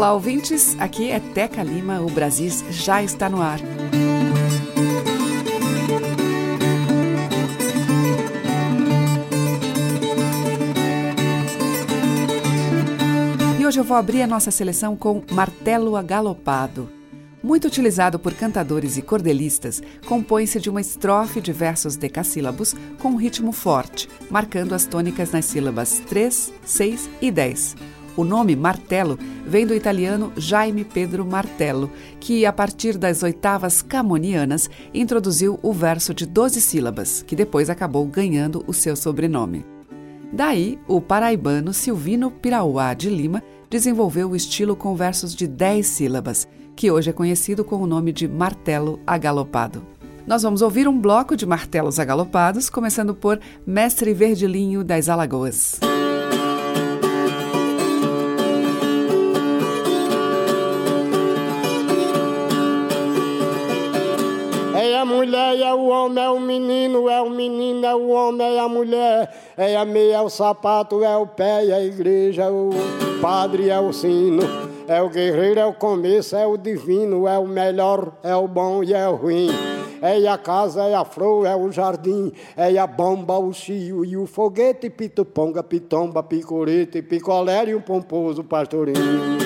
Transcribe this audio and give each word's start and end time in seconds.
Olá, 0.00 0.14
ouvintes. 0.14 0.74
Aqui 0.80 1.10
é 1.10 1.20
Teca 1.20 1.62
Lima. 1.62 2.00
O 2.00 2.08
Brasis 2.08 2.64
já 2.70 3.02
está 3.02 3.28
no 3.28 3.42
ar. 3.42 3.60
E 13.60 13.66
hoje 13.66 13.78
eu 13.78 13.84
vou 13.84 13.94
abrir 13.94 14.22
a 14.22 14.26
nossa 14.26 14.50
seleção 14.50 14.96
com 14.96 15.22
Martelo 15.32 15.94
Agalopado. 15.94 16.88
Muito 17.42 17.66
utilizado 17.66 18.18
por 18.18 18.32
cantadores 18.32 18.96
e 18.96 19.02
cordelistas, 19.02 19.82
compõe-se 20.06 20.58
de 20.58 20.70
uma 20.70 20.80
estrofe 20.80 21.42
de 21.42 21.52
versos 21.52 21.96
decassílabos 21.96 22.74
com 23.02 23.10
um 23.10 23.16
ritmo 23.16 23.52
forte, 23.52 24.08
marcando 24.30 24.74
as 24.74 24.86
tônicas 24.86 25.30
nas 25.30 25.44
sílabas 25.44 26.00
3, 26.08 26.54
6 26.64 27.10
e 27.20 27.30
10. 27.30 27.99
O 28.20 28.24
nome 28.24 28.54
martelo 28.54 29.18
vem 29.46 29.66
do 29.66 29.74
italiano 29.74 30.30
Jaime 30.36 30.84
Pedro 30.84 31.24
Martello, 31.24 31.90
que, 32.20 32.44
a 32.44 32.52
partir 32.52 32.98
das 32.98 33.22
oitavas 33.22 33.80
camonianas, 33.80 34.68
introduziu 34.92 35.58
o 35.62 35.72
verso 35.72 36.12
de 36.12 36.26
12 36.26 36.60
sílabas, 36.60 37.24
que 37.26 37.34
depois 37.34 37.70
acabou 37.70 38.04
ganhando 38.04 38.62
o 38.66 38.74
seu 38.74 38.94
sobrenome. 38.94 39.64
Daí, 40.30 40.78
o 40.86 41.00
paraibano 41.00 41.72
Silvino 41.72 42.30
Pirauá 42.30 42.92
de 42.92 43.08
Lima 43.08 43.42
desenvolveu 43.70 44.28
o 44.28 44.36
estilo 44.36 44.76
com 44.76 44.94
versos 44.94 45.34
de 45.34 45.46
10 45.46 45.86
sílabas, 45.86 46.46
que 46.76 46.90
hoje 46.90 47.08
é 47.08 47.14
conhecido 47.14 47.64
com 47.64 47.76
o 47.76 47.86
nome 47.86 48.12
de 48.12 48.28
martelo 48.28 49.00
agalopado. 49.06 49.82
Nós 50.26 50.42
vamos 50.42 50.60
ouvir 50.60 50.86
um 50.86 51.00
bloco 51.00 51.34
de 51.34 51.46
martelos 51.46 51.98
agalopados, 51.98 52.68
começando 52.68 53.14
por 53.14 53.40
Mestre 53.66 54.12
Verdilinho 54.12 54.84
das 54.84 55.08
Alagoas. 55.08 55.80
Mulher, 65.20 65.60
é 65.60 65.74
o 65.74 65.88
homem, 65.88 66.24
é 66.24 66.30
o 66.30 66.40
menino, 66.40 67.08
é 67.08 67.20
o 67.20 67.28
menino, 67.28 67.84
é 67.84 67.94
o 67.94 68.08
homem, 68.08 68.56
é 68.56 68.58
a 68.58 68.68
mulher, 68.68 69.30
é 69.54 69.76
a 69.76 69.84
meia, 69.84 70.16
é 70.16 70.20
o 70.20 70.30
sapato, 70.30 71.04
é 71.04 71.14
o 71.14 71.26
pé, 71.26 71.66
é 71.66 71.74
a 71.74 71.84
igreja, 71.84 72.44
é 72.44 72.50
o 72.50 72.70
padre, 73.20 73.68
é 73.68 73.78
o 73.78 73.92
sino, 73.92 74.42
é 74.88 75.02
o 75.02 75.10
guerreiro, 75.10 75.60
é 75.60 75.66
o 75.66 75.74
começo, 75.74 76.34
é 76.34 76.46
o 76.46 76.56
divino, 76.56 77.28
é 77.28 77.38
o 77.38 77.46
melhor, 77.46 78.12
é 78.22 78.34
o 78.34 78.48
bom 78.48 78.82
e 78.82 78.94
é 78.94 79.06
o 79.06 79.14
ruim. 79.14 79.50
É 80.00 80.26
a 80.26 80.38
casa, 80.38 80.84
é 80.84 80.94
a 80.94 81.04
flor, 81.04 81.44
é 81.46 81.54
o 81.54 81.70
jardim, 81.70 82.32
é 82.56 82.78
a 82.78 82.86
bomba, 82.86 83.38
o 83.38 83.52
chio 83.52 84.02
e 84.02 84.16
o 84.16 84.24
foguete, 84.24 84.88
pituponga, 84.88 85.62
pitomba, 85.62 86.22
picorete, 86.22 87.02
picolé 87.02 87.66
e 87.66 87.74
um 87.74 87.82
pomposo 87.82 88.42
pastorinho. 88.42 89.39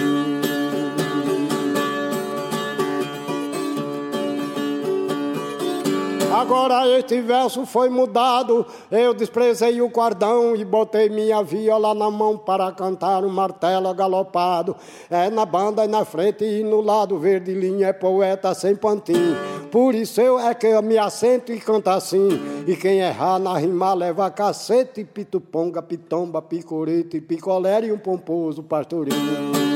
Agora 6.44 6.86
este 6.86 7.22
verso 7.22 7.64
foi 7.64 7.88
mudado. 7.88 8.66
Eu 8.90 9.14
desprezei 9.14 9.80
o 9.80 9.88
cordão 9.88 10.54
e 10.54 10.62
botei 10.62 11.08
minha 11.08 11.42
viola 11.42 11.94
na 11.94 12.10
mão 12.10 12.36
para 12.36 12.70
cantar 12.70 13.24
um 13.24 13.30
martelo 13.30 13.92
galopado. 13.94 14.76
É 15.08 15.30
na 15.30 15.46
banda 15.46 15.86
e 15.86 15.88
na 15.88 16.04
frente 16.04 16.44
e 16.44 16.62
no 16.62 16.82
lado 16.82 17.18
verde 17.18 17.54
linha 17.54 17.86
é 17.86 17.92
poeta 17.94 18.52
sem 18.52 18.76
pantim. 18.76 19.34
Por 19.72 19.94
isso 19.94 20.20
eu 20.20 20.38
é 20.38 20.52
que 20.52 20.66
eu 20.66 20.82
me 20.82 20.98
assento 20.98 21.50
e 21.50 21.58
canto 21.58 21.88
assim. 21.88 22.28
E 22.66 22.76
quem 22.76 23.00
errar 23.00 23.38
na 23.38 23.56
rima 23.56 23.94
leva 23.94 24.30
cacete, 24.30 25.02
pituponga, 25.02 25.80
pitomba, 25.80 26.42
picorete, 26.42 27.22
picolé 27.22 27.86
e 27.86 27.90
um 27.90 27.98
pomposo 27.98 28.62
pastorinho. 28.62 29.73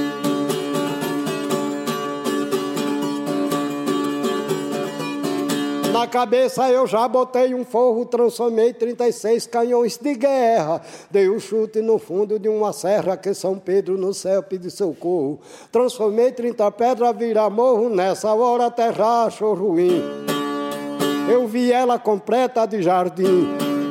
Na 5.98 6.06
cabeça 6.06 6.70
eu 6.70 6.86
já 6.86 7.09
botei 7.09 7.53
um 7.53 7.64
forro, 7.64 8.06
transformei 8.06 8.72
36 8.72 9.48
canhões 9.48 9.98
de 9.98 10.14
guerra. 10.14 10.81
Dei 11.10 11.28
um 11.28 11.41
chute 11.41 11.82
no 11.82 11.98
fundo 11.98 12.38
de 12.38 12.48
uma 12.48 12.72
serra 12.72 13.16
que 13.16 13.34
São 13.34 13.59
Pedro 13.59 13.98
no 13.98 14.14
céu 14.14 14.41
pediu 14.41 14.70
socorro. 14.70 15.41
Transformei 15.72 16.31
30 16.31 16.70
pedras, 16.70 17.16
vira 17.16 17.50
morro, 17.50 17.88
nessa 17.88 18.32
hora 18.32 18.66
a 18.66 18.70
terra 18.70 19.25
achou 19.25 19.54
ruim. 19.54 20.00
Eu 21.28 21.48
vi 21.48 21.72
ela 21.72 21.98
completa 21.98 22.64
de 22.64 22.81
jardim. 22.81 23.48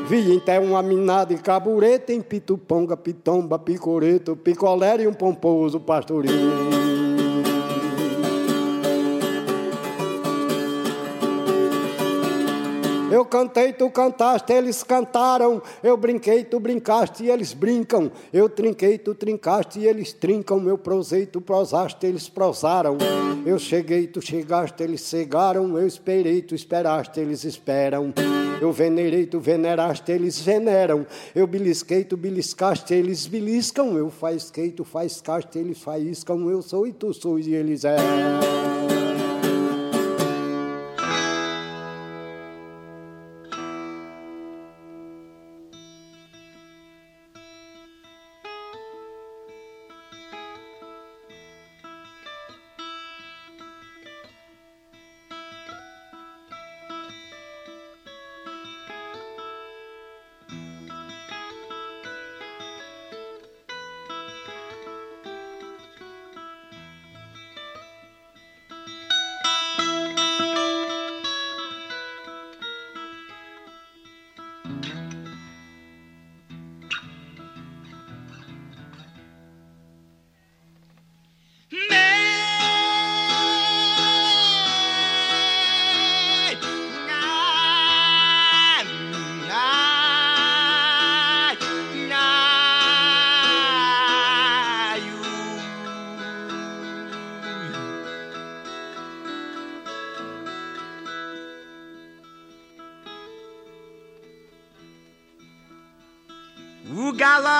Vi 0.08 0.34
então 0.34 0.64
uma 0.64 0.82
mina 0.82 1.26
de 1.26 1.36
cabureta 1.36 2.14
em 2.14 2.22
pituponga, 2.22 2.96
pitomba, 2.96 3.60
picoreto, 3.60 4.34
picolé 4.34 5.02
e 5.02 5.08
um 5.10 5.14
pomposo 5.14 5.78
pastorinho. 5.78 6.77
Eu 13.18 13.26
cantei, 13.26 13.74
tu 13.74 13.90
cantaste, 13.90 14.54
eles 14.54 14.84
cantaram. 14.84 15.60
Eu 15.82 15.98
brinquei, 15.98 16.44
tu 16.44 16.60
brincaste 16.60 17.24
e 17.24 17.32
eles 17.32 17.52
brincam. 17.52 18.12
Eu 18.32 18.48
trinquei, 18.48 19.00
tu 19.00 19.16
trincaste 19.16 19.80
e 19.80 19.88
eles 19.88 20.14
trincam. 20.14 20.70
Eu 20.70 20.78
prosei, 20.78 21.26
tu 21.26 21.42
prosaste, 21.42 22.06
eles 22.06 22.30
prosaram. 22.30 22.96
Eu 23.44 23.58
cheguei, 23.58 24.06
tu 24.06 24.22
chegaste, 24.22 24.84
eles 24.84 25.02
cegaram. 25.02 25.76
Eu 25.80 25.88
esperei, 25.88 26.44
tu 26.44 26.54
esperaste, 26.54 27.20
eles 27.20 27.44
esperam. 27.44 28.14
Eu 28.62 28.72
venerei, 28.72 29.26
tu 29.26 29.40
veneraste, 29.40 30.12
eles 30.12 30.40
veneram. 30.40 31.08
Eu 31.34 31.48
belisquei, 31.48 32.04
tu 32.04 32.16
beliscaste, 32.16 32.94
eles 32.94 33.26
beliscam. 33.26 33.98
Eu 33.98 34.12
faisquei, 34.12 34.70
tu 34.70 34.84
faiscaste, 34.84 35.58
eles 35.58 35.80
faiscam. 35.80 36.48
Eu 36.52 36.62
sou 36.62 36.86
e 36.86 36.94
tu 36.94 37.12
sois 37.16 37.48
e 37.48 37.56
eles 37.56 37.84
é. 37.84 37.96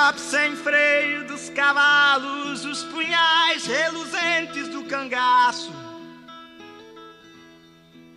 Galope 0.08 0.22
sem 0.22 0.56
freio 0.56 1.28
dos 1.28 1.50
cavalos, 1.50 2.64
os 2.66 2.84
punhais 2.86 3.66
reluzentes 3.66 4.70
do 4.70 4.84
cangaço. 4.84 5.72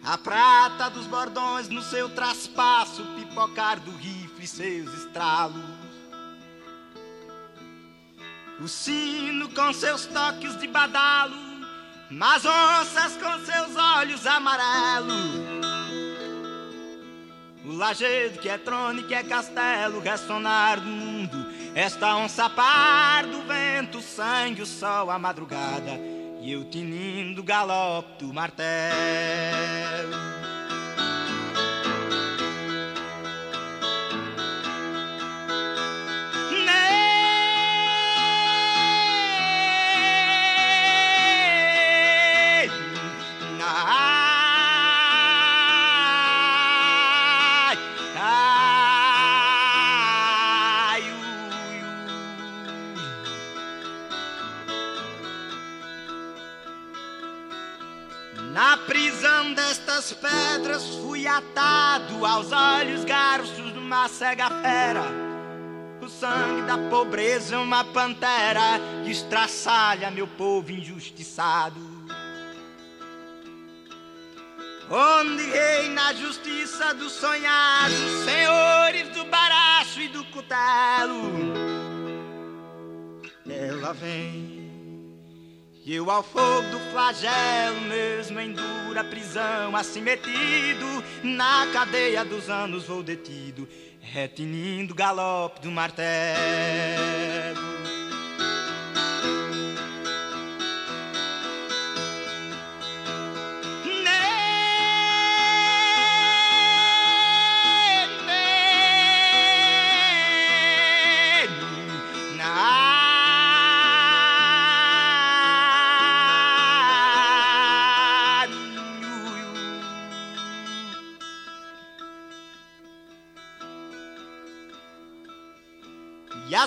A 0.04 0.16
prata 0.16 0.88
dos 0.90 1.06
bordões 1.06 1.68
no 1.68 1.82
seu 1.82 2.08
traspasso, 2.10 3.04
pipocar 3.16 3.80
do 3.80 3.90
rifle 3.96 4.46
seus 4.46 4.92
estralos. 4.94 5.64
O 8.60 8.68
sino 8.68 9.48
com 9.48 9.72
seus 9.72 10.06
toques 10.06 10.58
de 10.58 10.68
badalo, 10.68 11.36
mas 12.10 12.44
onças 12.44 13.16
com 13.16 13.44
seus 13.44 14.26
amarelo. 14.26 15.14
O 17.64 17.72
lajedo 17.72 18.38
que 18.38 18.48
é 18.48 18.58
trono 18.58 19.00
e 19.00 19.02
que 19.04 19.14
é 19.14 19.22
castelo, 19.22 20.00
ressonar 20.00 20.80
do. 20.80 21.09
Esta 21.74 22.16
onça 22.16 22.50
par 22.50 23.26
do 23.26 23.42
vento, 23.42 24.00
sangue, 24.00 24.62
o 24.62 24.66
sol, 24.66 25.10
a 25.10 25.18
madrugada. 25.18 25.98
E 26.40 26.52
eu 26.52 26.64
tinindo 26.64 27.42
galope 27.42 28.24
do 28.24 28.34
martelo. 28.34 30.39
Destas 60.00 60.12
pedras 60.12 60.88
fui 60.96 61.26
atado 61.26 62.24
aos 62.24 62.50
olhos 62.52 63.04
garços 63.04 63.72
de 63.72 63.78
uma 63.78 64.08
cega 64.08 64.48
fera. 64.48 65.02
O 66.00 66.08
sangue 66.08 66.62
da 66.62 66.78
pobreza 66.88 67.56
é 67.56 67.58
uma 67.58 67.84
pantera 67.84 68.80
que 69.04 69.10
estraçalha 69.10 70.10
meu 70.10 70.26
povo 70.26 70.70
injustiçado. 70.70 71.80
Onde 74.90 75.42
reina 75.50 76.08
a 76.08 76.14
justiça 76.14 76.94
dos 76.94 77.12
sonhados, 77.12 78.24
senhores 78.24 79.08
do 79.10 79.24
baraço 79.26 80.00
e 80.00 80.08
do 80.08 80.24
cutelo. 80.24 81.30
Ela 83.46 83.92
vem 83.92 84.49
eu 85.94 86.10
ao 86.10 86.22
fogo 86.22 86.68
do 86.70 86.78
flagelo 86.90 87.80
mesmo 87.82 88.38
em 88.38 88.52
dura 88.52 89.02
prisão 89.02 89.74
Assim 89.74 90.00
metido 90.00 91.04
na 91.22 91.66
cadeia 91.72 92.24
dos 92.24 92.48
anos 92.48 92.86
vou 92.86 93.02
detido 93.02 93.68
Retinindo 94.00 94.92
o 94.92 94.96
galope 94.96 95.60
do 95.60 95.70
martelo 95.70 96.10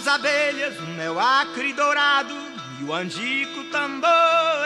as 0.03 0.07
abelhas, 0.07 0.77
o 0.79 0.87
mel 0.97 1.17
acre 1.17 1.71
dourado 1.71 2.35
e 2.81 2.83
o 2.83 2.93
angico 2.93 3.63
tambor, 3.71 4.09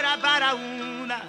a 0.03 0.17
baraúna. 0.17 1.21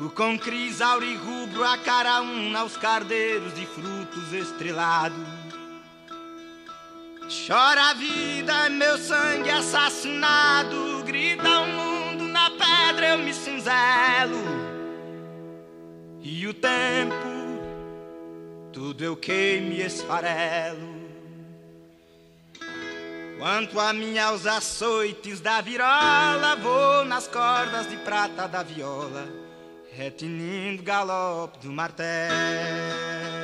O 0.00 0.10
com 0.10 0.36
crisauri 0.36 1.14
rubro, 1.14 1.62
a 1.62 1.78
caraúna, 1.78 2.64
os 2.64 2.76
cardeiros 2.76 3.54
de 3.54 3.64
frutos 3.64 4.32
estrelados. 4.32 5.24
Chora 7.46 7.90
a 7.90 7.94
vida, 7.94 8.68
meu 8.70 8.98
sangue 8.98 9.50
assassinado, 9.50 11.04
grita 11.04 11.60
o 11.60 11.68
mundo 11.68 12.24
na 12.24 12.50
pedra, 12.50 13.10
eu 13.10 13.18
me 13.18 13.32
cinzelo. 13.32 14.42
E 16.20 16.44
o 16.48 16.52
tempo, 16.52 17.14
tudo 18.72 19.04
eu 19.04 19.16
queimo 19.16 19.74
e 19.74 19.82
esfarelo. 19.82 20.93
Quanto 23.38 23.78
a 23.80 23.92
mim 23.92 24.18
aos 24.18 24.46
açoites 24.46 25.40
da 25.40 25.60
virola, 25.60 26.56
vou 26.56 27.04
nas 27.04 27.26
cordas 27.26 27.88
de 27.88 27.96
prata 27.98 28.46
da 28.46 28.62
viola, 28.62 29.28
retinindo 29.96 30.82
o 30.82 30.84
galope 30.84 31.58
do 31.58 31.70
martelo. 31.70 33.43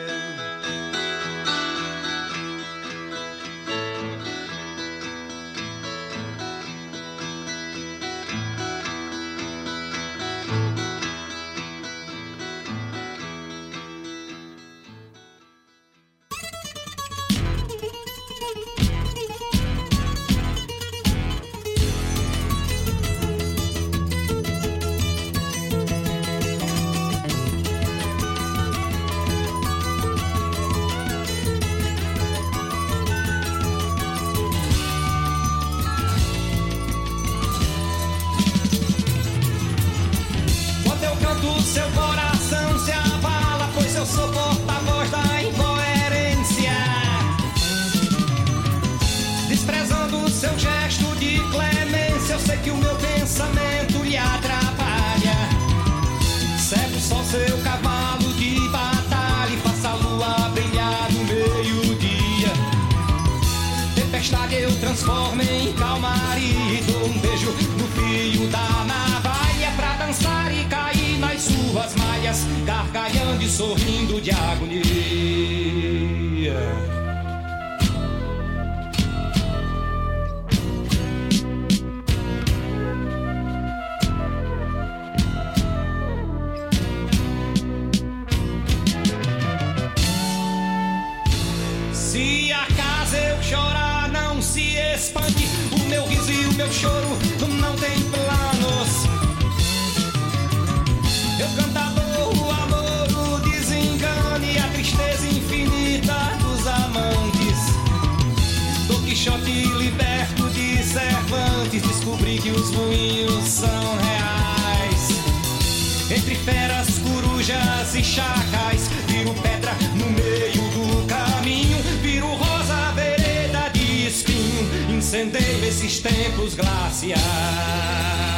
tempos 125.98 126.54
glaciais. 126.54 128.29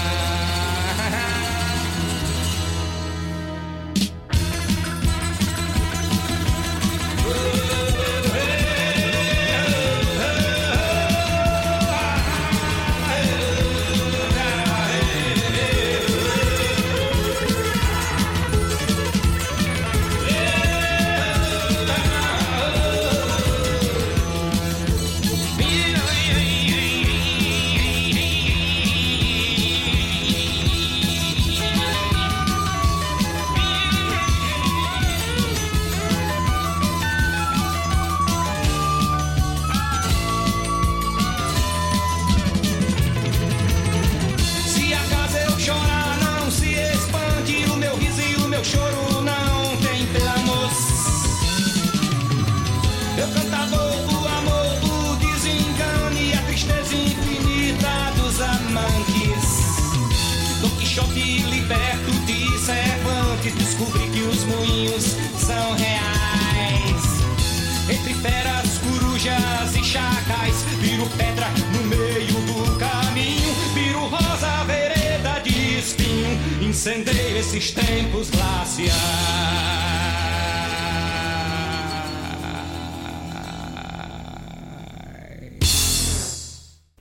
Espinho, 76.82 77.02
incendeio 77.02 77.36
esses 77.36 77.70
tempos 77.70 78.30
glaciais. 78.30 78.92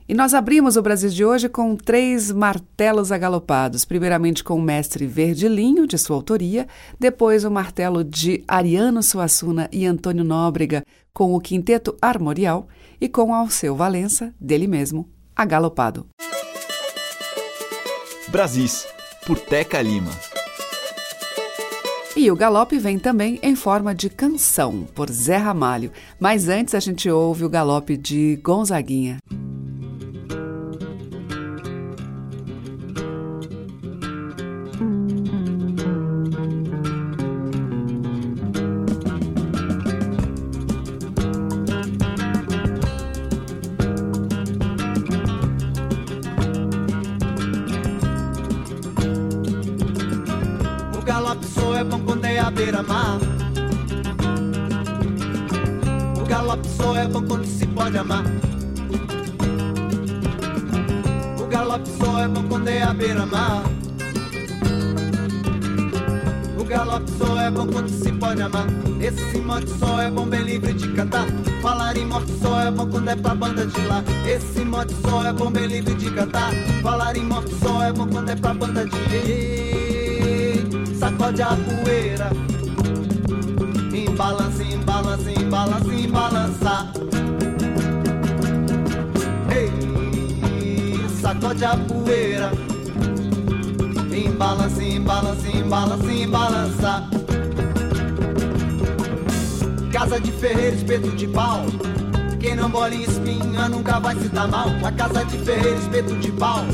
E 0.08 0.14
nós 0.14 0.34
abrimos 0.34 0.76
o 0.76 0.82
Brasil 0.82 1.08
de 1.08 1.24
hoje 1.24 1.48
com 1.48 1.74
três 1.74 2.30
martelos 2.30 3.10
agalopados. 3.10 3.84
Primeiramente 3.86 4.44
com 4.44 4.56
o 4.56 4.62
mestre 4.62 5.06
Verdilinho, 5.06 5.86
de 5.86 5.96
sua 5.96 6.16
autoria, 6.16 6.68
depois 7.00 7.44
o 7.44 7.50
martelo 7.50 8.04
de 8.04 8.44
Ariano 8.46 9.02
Suassuna 9.02 9.70
e 9.72 9.86
Antônio 9.86 10.22
Nóbrega, 10.22 10.84
com 11.14 11.34
o 11.34 11.40
quinteto 11.40 11.96
armorial, 12.00 12.68
e 13.00 13.08
com 13.08 13.34
Alceu 13.34 13.74
Valença, 13.74 14.34
dele 14.38 14.66
mesmo, 14.66 15.08
agalopado. 15.34 16.06
Brasis, 18.28 18.86
por 19.26 19.38
Teca 19.38 19.80
Lima. 19.80 20.10
E 22.16 22.30
o 22.30 22.36
galope 22.36 22.78
vem 22.78 22.98
também 22.98 23.38
em 23.42 23.56
forma 23.56 23.94
de 23.94 24.10
canção, 24.10 24.86
por 24.94 25.10
Zé 25.10 25.36
Ramalho. 25.36 25.90
Mas 26.20 26.48
antes 26.48 26.74
a 26.74 26.80
gente 26.80 27.08
ouve 27.08 27.44
o 27.44 27.48
galope 27.48 27.96
de 27.96 28.38
Gonzaguinha. 28.42 29.18
Beira-mar. 52.52 53.18
O 56.20 56.24
galope 56.24 56.68
só 56.68 56.96
é 56.96 57.08
bom 57.08 57.22
quando 57.22 57.46
se 57.46 57.66
pode 57.66 57.98
amar. 57.98 58.24
O 61.38 61.46
galope 61.46 61.88
só 61.98 62.20
é 62.20 62.28
bom 62.28 62.42
quando 62.48 62.68
é 62.68 62.82
a 62.82 62.92
beira-mar. 62.92 63.62
O 66.58 66.64
galope 66.64 67.10
só 67.18 67.40
é 67.40 67.50
bom 67.50 67.66
quando 67.66 67.88
se 67.88 68.12
pode 68.12 68.42
amar. 68.42 68.66
Esse 69.00 69.38
mote 69.38 69.68
só 69.78 70.00
é 70.00 70.10
bom 70.10 70.26
bem 70.26 70.42
livre 70.42 70.72
de 70.74 70.88
cantar. 70.92 71.26
Falar 71.60 71.96
em 71.96 72.06
morte 72.06 72.32
só 72.40 72.60
é 72.60 72.70
bom 72.70 72.88
quando 72.88 73.08
é 73.08 73.16
pra 73.16 73.34
banda 73.34 73.66
de 73.66 73.80
lá. 73.86 74.04
Esse 74.26 74.64
mote 74.64 74.94
só 75.02 75.24
é 75.24 75.32
bom 75.32 75.50
bem 75.50 75.66
livre 75.66 75.94
de 75.94 76.10
cantar. 76.10 76.52
Falar 76.82 77.16
em 77.16 77.24
morte 77.24 77.54
só 77.62 77.82
é 77.82 77.92
bom 77.92 78.06
quando 78.06 78.30
é 78.30 78.36
pra 78.36 78.54
banda 78.54 78.86
de 78.86 79.91
sacode 81.02 81.42
a 81.42 81.56
poeira. 81.56 82.30
Embalança, 83.92 84.62
embalança, 84.62 85.30
embalança, 85.32 85.92
embalança. 85.92 86.92
Ei, 89.50 91.08
sacode 91.20 91.64
a 91.64 91.76
poeira. 91.76 92.52
Embalança, 94.14 94.84
embalança, 94.84 95.48
embalança, 95.48 96.12
embalança. 96.12 97.08
Casa 99.92 100.20
de 100.20 100.30
ferreiro, 100.30 100.76
espeto 100.76 101.10
de 101.16 101.26
pau. 101.26 101.66
Quem 102.38 102.54
não 102.54 102.70
bola 102.70 102.94
em 102.94 103.02
espinha 103.02 103.68
nunca 103.68 103.98
vai 103.98 104.14
se 104.14 104.28
dar 104.28 104.46
mal. 104.46 104.68
A 104.84 104.92
casa 104.92 105.24
de 105.24 105.36
ferreiro, 105.38 105.78
espeto 105.80 106.14
de 106.20 106.30
pau. 106.30 106.64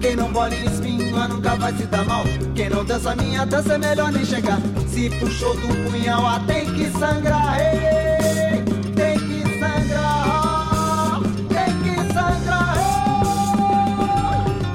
Quem 0.00 0.16
não 0.16 0.32
bola 0.32 0.54
em 0.54 0.64
espinha 0.66 1.28
nunca 1.28 1.56
vai 1.56 1.72
se 1.74 1.86
dar 1.86 2.04
mal. 2.04 2.24
Quem 2.54 2.68
não 2.68 2.84
dança 2.84 3.14
minha 3.16 3.44
dança 3.46 3.74
é 3.74 3.78
melhor 3.78 4.12
nem 4.12 4.24
chegar. 4.24 4.58
Se 4.88 5.10
puxou 5.10 5.54
do 5.56 5.90
punhal, 5.90 6.26
ah, 6.26 6.40
tem 6.46 6.64
que 6.74 6.90
sangrar. 6.90 7.58
Ei, 7.60 8.62
tem 8.94 9.18
que 9.18 9.58
sangrar. 9.58 11.20
Tem 11.48 11.72
que 11.82 11.96
sangrar. 12.12 12.76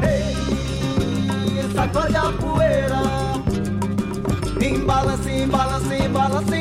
Ei, 0.04 1.74
sacode 1.74 2.16
a 2.16 2.32
poeira. 2.34 3.02
Embalança, 4.62 5.32
embalança, 5.32 5.96
embalança, 5.96 6.56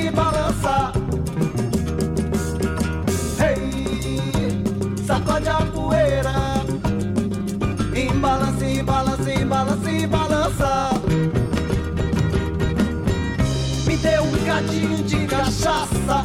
cachaça. 15.80 16.22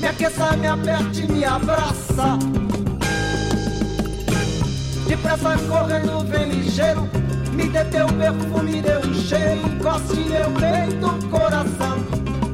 Me 0.00 0.06
aqueça, 0.06 0.56
me 0.56 0.66
aperte, 0.66 1.32
me 1.32 1.44
abraça. 1.44 2.38
Depressa 5.06 5.58
correndo, 5.68 6.24
vem 6.26 6.50
ligeiro. 6.50 7.08
Me 7.52 7.68
dê 7.68 7.84
teu 7.84 8.06
perfume, 8.06 8.82
dê 8.82 8.98
um 8.98 9.14
cheiro. 9.14 9.66
Encoste 9.66 10.20
meu 10.20 10.50
peito, 10.52 11.28
coração. 11.28 11.98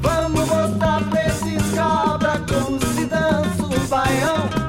Vamos 0.00 0.48
mostrar 0.48 1.02
pra 1.10 1.26
esses 1.26 1.74
cabra 1.74 2.40
como 2.48 2.80
se 2.80 3.04
dança 3.06 3.62
o 3.62 3.88
baião. 3.88 4.63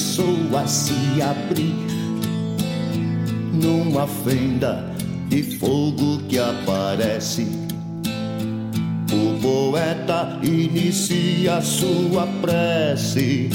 Começou 0.00 0.66
se 0.66 1.20
abrir 1.20 1.74
numa 3.52 4.06
fenda 4.06 4.90
de 5.28 5.42
fogo 5.58 6.22
que 6.26 6.38
aparece. 6.38 7.46
O 9.12 9.38
poeta 9.40 10.38
inicia 10.42 11.60
sua 11.60 12.26
prece 12.40 13.50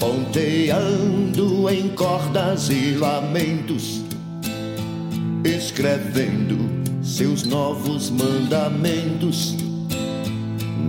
ponteando 0.00 1.70
em 1.70 1.88
cordas 1.90 2.68
e 2.68 2.96
lamentos, 2.96 4.02
escrevendo 5.44 6.58
seus 7.02 7.44
novos 7.44 8.10
mandamentos 8.10 9.56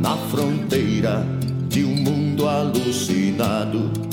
na 0.01 0.17
fronteira 0.29 1.23
de 1.69 1.83
um 1.83 1.95
mundo 1.95 2.47
alucinado, 2.47 4.06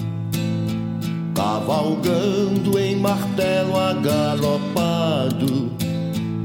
cavalgando 1.34 2.78
em 2.78 2.96
martelo 2.96 3.76
agalopado 3.76 5.72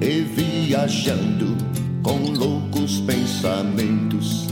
e 0.02 0.22
viajando 0.22 1.56
com 2.04 2.32
loucos 2.32 3.00
pensamentos 3.02 4.50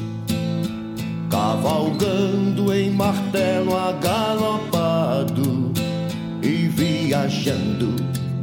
cavalgando 1.37 2.73
em 2.73 2.89
martelo 2.89 3.77
agalopado 3.77 5.71
e 6.41 6.67
viajando 6.67 7.95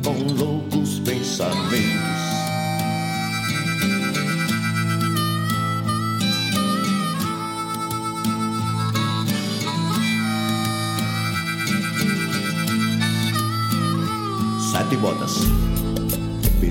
com 0.04 0.32
loucos 0.34 1.00
pensamentos. 1.00 2.03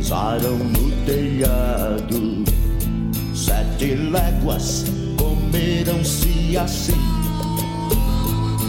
Pisaram 0.04 0.58
no 0.58 0.92
telhado, 1.06 2.44
sete 3.34 3.96
léguas 3.96 4.84
comeram-se 5.18 6.58
assim. 6.58 7.00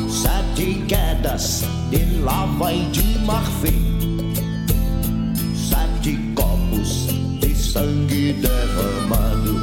Sete 0.08 0.84
quedas 0.86 1.64
de 1.90 2.20
lava 2.20 2.72
e 2.72 2.84
de 2.90 3.18
marfim. 3.26 3.82
Sete 5.56 6.16
copos 6.36 7.08
de 7.40 7.52
sangue 7.52 8.34
derramado. 8.34 9.60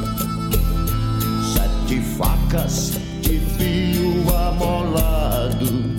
Sete 1.54 2.00
facas 2.18 2.92
de 3.22 3.38
fio 3.56 4.36
amolado. 4.36 5.96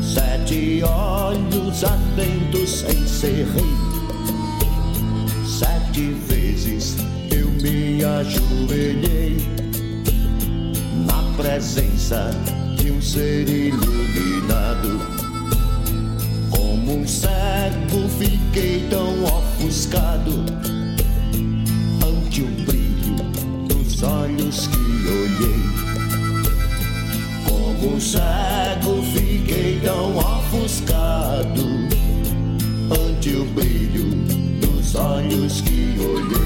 Sete 0.00 0.80
olhos 0.84 1.82
atentos 1.82 2.84
em 2.84 3.04
serrim. 3.04 3.85
Sete 5.58 6.10
vezes 6.28 6.96
eu 7.34 7.48
me 7.48 8.04
ajoelhei 8.04 9.38
na 11.06 11.22
presença 11.34 12.30
de 12.76 12.90
um 12.90 13.00
ser 13.00 13.48
iluminado. 13.48 15.00
Como 16.50 16.98
um 16.98 17.06
cego 17.06 18.06
fiquei 18.18 18.86
tão 18.90 19.24
ofuscado 19.24 20.44
ante 22.06 22.42
o 22.42 22.50
brilho 22.66 23.16
dos 23.66 24.02
olhos 24.02 24.66
que 24.66 25.08
olhei. 25.08 25.62
Como 27.48 27.96
um 27.96 27.98
cego 27.98 29.02
fiquei 29.14 29.80
tão 29.82 30.18
ofuscado 30.18 31.64
ante 32.90 33.30
o 33.30 33.44
brilho 33.46 34.45
olhos 34.98 35.60
que 35.60 35.96
olhei. 36.00 36.36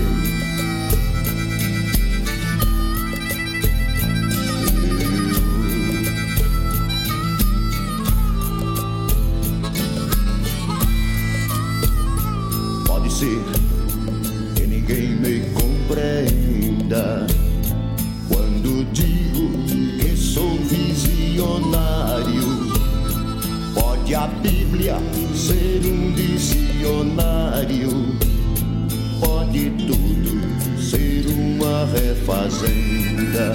Pode 12.86 13.12
ser 13.12 13.40
que 14.56 14.66
ninguém 14.66 15.16
me 15.16 15.40
compreenda 15.54 17.26
quando 18.28 18.84
digo 18.92 19.50
que 19.98 20.16
sou 20.16 20.56
visionário. 20.58 21.90
Pode 23.74 24.14
a 24.14 24.26
Bíblia 24.26 24.96
ser 25.34 25.82
um 25.86 26.12
dicionário, 26.12 27.90
pode 29.50 29.70
tudo 29.84 30.80
ser 30.80 31.26
uma 31.26 31.84
refazenda, 31.86 33.52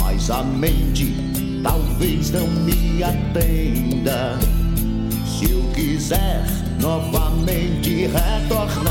mas 0.00 0.30
a 0.30 0.44
mente 0.44 1.16
talvez 1.64 2.30
não 2.30 2.46
me 2.46 3.02
atenda. 3.02 4.38
Se 5.26 5.50
eu 5.50 5.64
quiser 5.74 6.44
novamente 6.80 8.06
retornar 8.06 8.87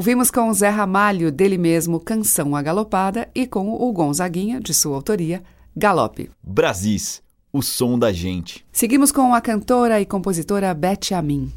Ouvimos 0.00 0.30
com 0.30 0.48
o 0.48 0.54
Zé 0.54 0.70
Ramalho, 0.70 1.30
dele 1.30 1.58
mesmo, 1.58 2.00
Canção 2.00 2.56
Agalopada, 2.56 3.28
e 3.34 3.46
com 3.46 3.70
o 3.70 3.92
Gonzaguinha, 3.92 4.58
de 4.58 4.72
sua 4.72 4.96
autoria, 4.96 5.42
Galope. 5.76 6.30
Brasis, 6.42 7.22
o 7.52 7.60
som 7.60 7.98
da 7.98 8.10
gente. 8.10 8.64
Seguimos 8.72 9.12
com 9.12 9.34
a 9.34 9.42
cantora 9.42 10.00
e 10.00 10.06
compositora 10.06 10.72
Beth 10.72 11.12
Amin. 11.14 11.52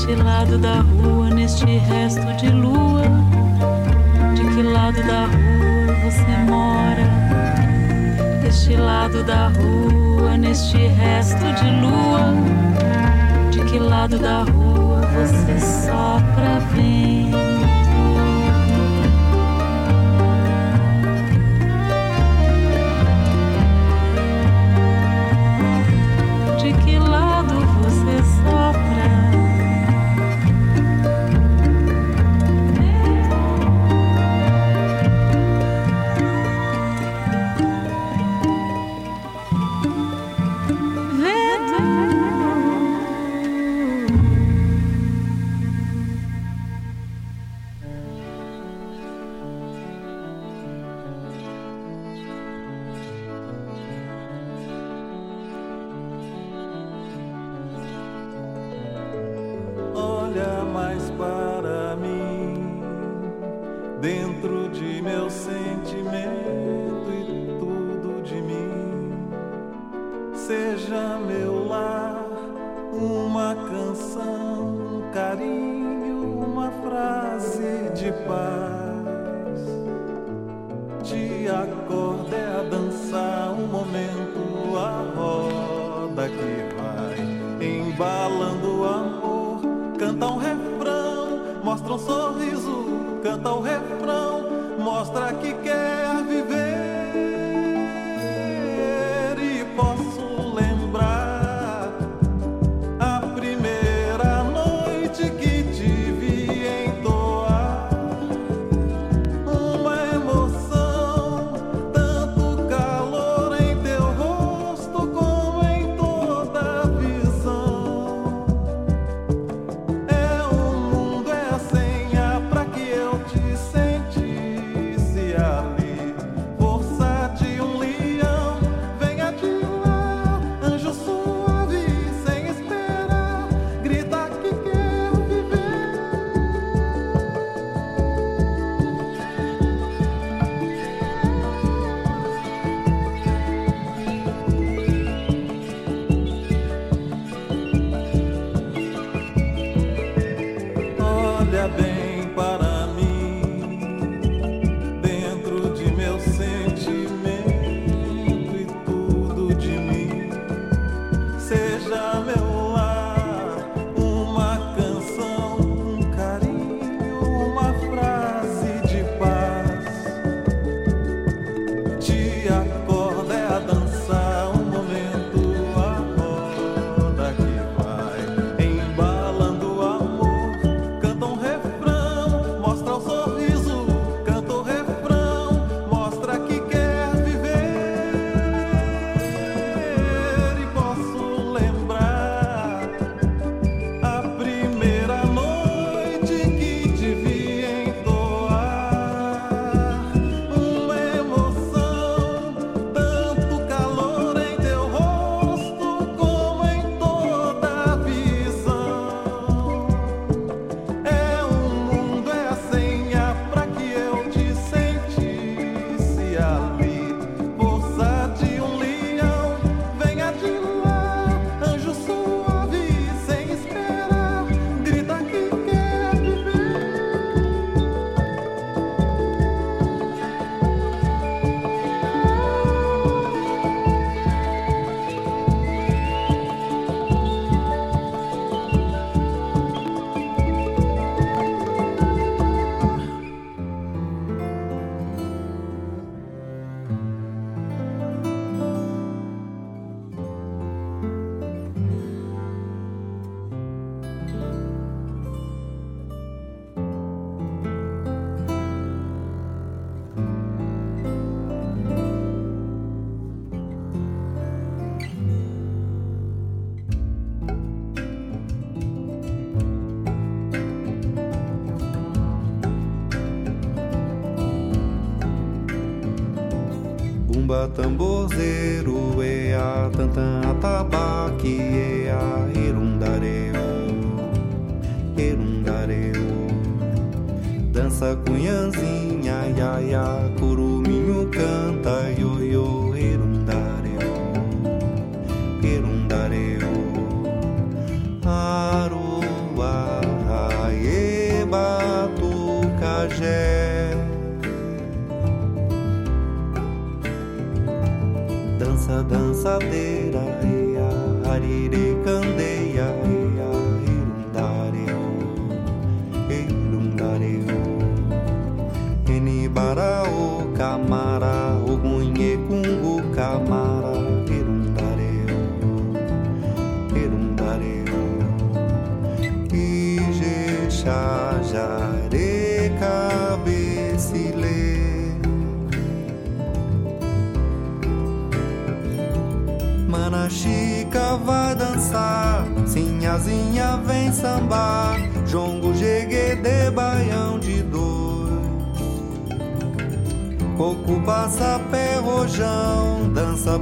deste 0.00 0.14
lado 0.14 0.56
da 0.56 0.80
rua, 0.80 1.28
neste 1.28 1.76
resto 1.76 2.24
de 2.38 2.48
lua? 2.48 3.02
De 4.34 4.42
que 4.54 4.62
lado 4.62 5.02
da 5.02 5.26
rua 5.26 5.94
você 6.02 6.36
mora? 6.48 7.04
Deste 8.42 8.76
lado 8.76 9.22
da 9.22 9.48
rua, 9.48 10.38
neste 10.38 10.86
resto 10.86 11.44
de 11.52 11.70
lua? 11.82 12.32
De 13.50 13.62
que 13.70 13.78
lado 13.78 14.18
da 14.18 14.42
rua 14.44 15.02
você 15.12 15.60
sopra 15.60 16.60
vem? 16.74 17.09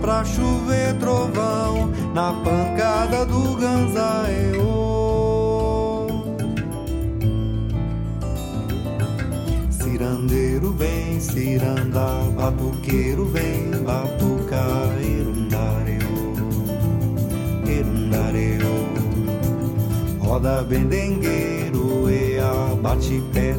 Pra 0.01 0.25
chover 0.25 0.95
trovão, 0.99 1.91
na 2.15 2.33
pancada 2.33 3.25
do 3.27 3.57
ganzaeô. 3.57 4.89
Cirandeiro 9.71 10.73
vem, 10.73 11.21
ciranda, 11.21 12.07
batuqueiro 12.37 13.27
vem, 13.27 13.71
batucar, 13.85 14.97
irundareu, 15.01 16.35
irundareu. 17.67 18.89
Roda 20.21 20.63
bendengueiro, 20.63 22.09
ea, 22.11 22.77
bate 22.83 23.23
pé, 23.33 23.55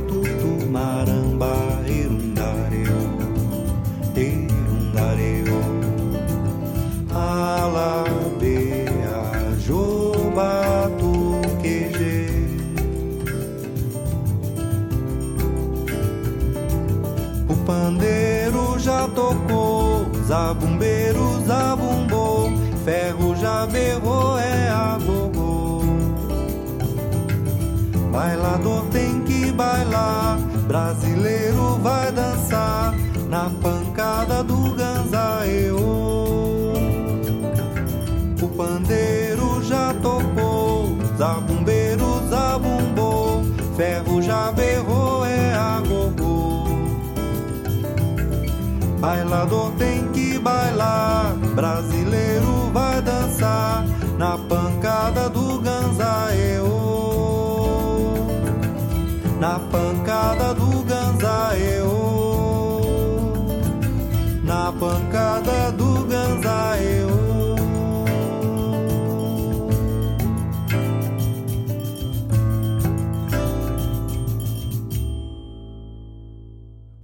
bailar, 29.60 30.39
brasileiro 30.67 31.78
vai 31.84 32.10
dançar 32.13 32.93
na 33.28 33.52
pancada 33.62 34.41
do 34.41 34.74
ganzaeô. 34.74 36.74
O 38.41 38.48
pandeiro 38.56 39.62
já 39.63 39.93
tocou, 40.02 40.98
zabumbeiro 41.17 42.22
zabumbou, 42.30 43.43
ferro 43.76 44.22
já 44.22 44.50
berrou, 44.54 45.26
é 45.26 45.54
a 45.54 45.82
gogô. 45.86 46.63
Bailador 49.02 49.72
tem 49.78 50.08
que 50.13 50.39
bailar, 50.39 51.36
brasileiro 51.54 52.72
vai 52.72 53.02
dançar 53.02 53.84
na 54.17 54.38
pancada 54.38 54.59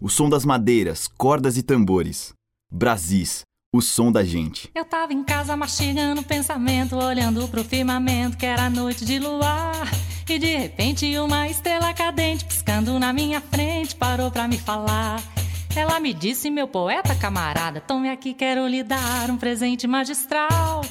O 0.05 0.07
som 0.07 0.29
das 0.29 0.45
madeiras, 0.45 1.07
cordas 1.07 1.57
e 1.57 1.63
tambores. 1.63 2.31
Brasis, 2.71 3.41
o 3.73 3.81
som 3.81 4.11
da 4.11 4.23
gente. 4.23 4.69
Eu 4.75 4.85
tava 4.85 5.13
em 5.13 5.23
casa 5.23 5.57
mastigando 5.57 6.21
pensamento, 6.21 6.95
olhando 6.95 7.47
pro 7.47 7.63
firmamento 7.63 8.37
que 8.37 8.45
era 8.45 8.69
noite 8.69 9.03
de 9.03 9.17
luar. 9.17 9.89
E 10.29 10.37
de 10.37 10.57
repente 10.57 11.17
uma 11.17 11.49
estrela 11.49 11.91
cadente 11.91 12.45
piscando 12.45 12.99
na 12.99 13.11
minha 13.11 13.41
frente 13.41 13.95
parou 13.95 14.29
pra 14.29 14.47
me 14.47 14.59
falar. 14.59 15.19
Ela 15.75 15.99
me 15.99 16.13
disse, 16.13 16.51
meu 16.51 16.67
poeta 16.67 17.15
camarada, 17.15 17.81
tome 17.81 18.07
aqui, 18.07 18.35
quero 18.35 18.67
lhe 18.67 18.83
dar 18.83 19.31
um 19.31 19.37
presente 19.37 19.87
magistral. 19.87 20.81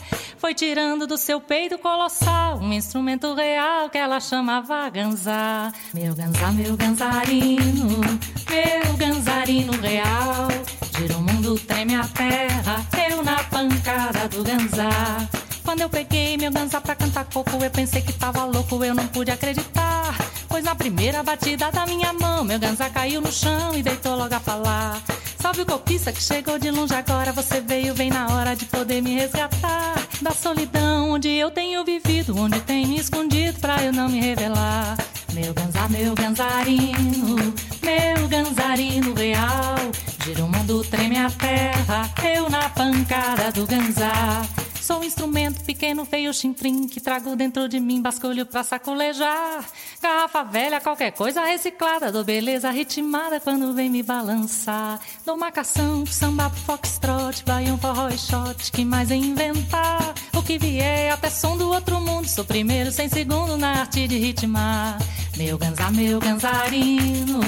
Foi 0.44 0.52
tirando 0.52 1.06
do 1.06 1.16
seu 1.16 1.40
peito 1.40 1.78
colossal 1.78 2.58
um 2.58 2.70
instrumento 2.70 3.32
real 3.32 3.88
que 3.88 3.96
ela 3.96 4.20
chamava 4.20 4.90
ganzá. 4.90 5.72
Meu 5.94 6.14
ganzá, 6.14 6.52
meu 6.52 6.76
ganzarino, 6.76 8.00
meu 8.50 8.96
ganzarino 8.98 9.72
real. 9.80 10.48
Gira 10.98 11.16
o 11.16 11.22
mundo, 11.22 11.58
treme 11.60 11.94
a 11.94 12.06
terra, 12.08 12.86
eu 13.10 13.22
na 13.22 13.42
pancada 13.44 14.28
do 14.28 14.44
ganzá. 14.44 14.90
Quando 15.64 15.80
eu 15.80 15.88
peguei 15.88 16.36
meu 16.36 16.52
ganzá 16.52 16.78
pra 16.78 16.94
cantar 16.94 17.24
coco, 17.24 17.64
eu 17.64 17.70
pensei 17.70 18.02
que 18.02 18.12
tava 18.12 18.44
louco, 18.44 18.84
eu 18.84 18.94
não 18.94 19.06
pude 19.06 19.30
acreditar. 19.30 20.14
Pois 20.54 20.62
na 20.62 20.76
primeira 20.76 21.20
batida 21.20 21.68
da 21.72 21.84
minha 21.84 22.12
mão, 22.12 22.44
meu 22.44 22.60
ganzá 22.60 22.88
caiu 22.88 23.20
no 23.20 23.32
chão 23.32 23.74
e 23.74 23.82
deitou 23.82 24.14
logo 24.14 24.32
a 24.32 24.38
falar. 24.38 25.02
Salve 25.36 25.62
o 25.62 25.66
copista 25.66 26.12
que 26.12 26.22
chegou 26.22 26.60
de 26.60 26.70
longe 26.70 26.94
agora, 26.94 27.32
você 27.32 27.60
veio 27.60 27.92
bem 27.92 28.08
na 28.08 28.28
hora 28.28 28.54
de 28.54 28.64
poder 28.66 29.02
me 29.02 29.16
resgatar. 29.16 29.94
Da 30.22 30.30
solidão 30.30 31.10
onde 31.10 31.28
eu 31.28 31.50
tenho 31.50 31.84
vivido, 31.84 32.38
onde 32.38 32.60
tenho 32.60 32.86
me 32.86 33.00
escondido 33.00 33.58
pra 33.58 33.82
eu 33.82 33.92
não 33.92 34.08
me 34.08 34.20
revelar. 34.20 34.96
Meu 35.32 35.52
ganzá, 35.52 35.88
meu 35.88 36.14
ganzarino, 36.14 37.34
meu 37.82 38.28
ganzarino 38.28 39.12
real. 39.12 39.74
Gira 40.24 40.44
o 40.44 40.48
mundo, 40.48 40.84
treme 40.84 41.18
a 41.18 41.30
terra, 41.30 42.08
eu 42.32 42.48
na 42.48 42.68
pancada 42.68 43.50
do 43.50 43.66
ganzá. 43.66 44.46
Sou 44.84 45.00
um 45.00 45.04
instrumento 45.04 45.64
pequeno, 45.64 46.04
feio, 46.04 46.34
chinfrim 46.34 46.86
Que 46.86 47.00
trago 47.00 47.34
dentro 47.34 47.66
de 47.70 47.80
mim 47.80 48.02
basculho 48.02 48.44
pra 48.44 48.62
sacolejar. 48.62 49.64
Garrafa 50.02 50.44
velha, 50.44 50.78
qualquer 50.78 51.10
coisa 51.12 51.42
reciclada 51.42 52.12
Dou 52.12 52.22
beleza 52.22 52.68
ritmada 52.68 53.40
quando 53.40 53.72
vem 53.72 53.88
me 53.88 54.02
balançar. 54.02 55.00
Dou 55.24 55.38
marcação, 55.38 56.04
samba, 56.04 56.50
foxtrot 56.50 57.42
Baião, 57.46 57.78
forró 57.78 58.10
e 58.10 58.18
shot, 58.18 58.70
que 58.70 58.84
mais 58.84 59.10
é 59.10 59.14
inventar? 59.14 60.12
O 60.36 60.42
que 60.42 60.58
vier, 60.58 61.14
até 61.14 61.30
som 61.30 61.56
do 61.56 61.70
outro 61.70 61.98
mundo 61.98 62.28
Sou 62.28 62.44
primeiro, 62.44 62.92
sem 62.92 63.08
segundo 63.08 63.56
na 63.56 63.80
arte 63.80 64.06
de 64.06 64.18
ritmar. 64.18 64.98
Meu 65.38 65.56
ganzá, 65.56 65.90
meu 65.90 66.20
ganzarino 66.20 67.40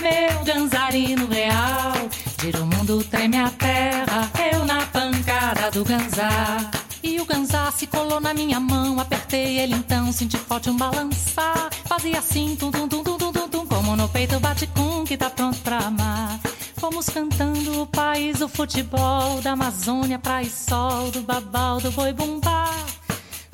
Meu 0.00 0.44
ganzarino 0.44 1.26
real. 1.26 2.08
Gira 2.40 2.62
o 2.62 2.66
mundo, 2.66 3.02
treme 3.10 3.38
a 3.38 3.50
terra 3.50 4.30
Eu 4.52 4.64
na 4.64 4.86
pancada 4.86 5.72
do 5.72 5.84
ganzá 5.84 6.83
e 7.04 7.20
o 7.20 7.26
ganzá 7.26 7.70
se 7.70 7.86
colou 7.86 8.18
na 8.18 8.32
minha 8.32 8.58
mão, 8.58 8.98
apertei 8.98 9.58
ele 9.58 9.74
então, 9.74 10.10
senti 10.10 10.38
forte 10.38 10.70
um 10.70 10.76
balançar. 10.76 11.68
Fazia 11.84 12.18
assim, 12.18 12.56
tum 12.56 12.70
tum 12.70 12.88
tum 12.88 13.04
tum 13.04 13.18
tum 13.18 13.32
tum, 13.32 13.48
tum 13.48 13.66
como 13.66 13.94
no 13.94 14.08
peito 14.08 14.40
bate 14.40 14.66
com 14.68 15.04
que 15.04 15.14
tá 15.14 15.28
pronto 15.28 15.60
pra 15.60 15.78
amar. 15.78 16.40
Fomos 16.76 17.06
cantando 17.10 17.82
o 17.82 17.86
país, 17.86 18.40
o 18.40 18.48
futebol, 18.48 19.42
da 19.42 19.52
Amazônia, 19.52 20.18
praia 20.18 20.46
e 20.46 20.50
sol, 20.50 21.10
do 21.10 21.20
babau, 21.20 21.78
do 21.78 21.92
boi 21.92 22.14
bumbá. 22.14 22.72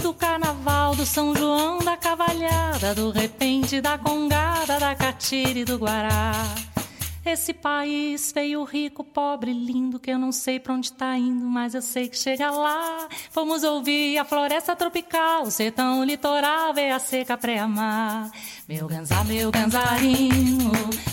Do 0.01 0.15
carnaval, 0.15 0.95
do 0.95 1.05
São 1.05 1.35
João, 1.35 1.81
da 1.81 1.97
cavalhada, 1.97 2.95
do 2.95 3.11
repente, 3.11 3.81
da 3.81 3.99
congada, 3.99 4.79
da 4.79 4.95
catira 4.95 5.59
e 5.59 5.65
do 5.65 5.77
guará. 5.77 6.33
Esse 7.25 7.53
país 7.53 8.33
feio, 8.33 8.65
rico, 8.65 9.05
pobre, 9.05 9.53
lindo, 9.53 9.99
que 9.99 10.11
eu 10.11 10.19
não 10.19 10.33
sei 10.33 10.59
pra 10.59 10.73
onde 10.73 10.91
tá 10.91 11.19
indo, 11.19 11.45
mas 11.45 11.75
eu 11.75 11.83
sei 11.83 12.09
que 12.09 12.17
chega 12.17 12.51
lá. 12.51 13.09
Vamos 13.33 13.63
ouvir 13.63 14.17
a 14.17 14.25
floresta 14.25 14.75
tropical, 14.75 15.43
o 15.43 15.51
sertão, 15.51 16.01
o 16.01 16.05
litoral, 16.05 16.73
ver 16.73 16.91
a 16.91 16.99
seca 16.99 17.37
pré-amar. 17.37 18.31
Meu 18.67 18.87
ganzá, 18.87 19.23
meu 19.25 19.51
ganzarino, 19.51 20.73